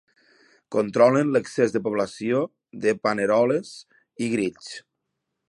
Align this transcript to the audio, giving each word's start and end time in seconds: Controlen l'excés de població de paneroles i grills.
Controlen 0.75 1.29
l'excés 1.35 1.75
de 1.75 1.81
població 1.89 2.41
de 2.87 2.95
paneroles 3.05 3.75
i 4.29 4.33
grills. 4.35 4.73